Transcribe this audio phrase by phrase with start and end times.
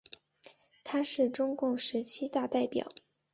[0.83, 2.89] 他是中共十七大代表。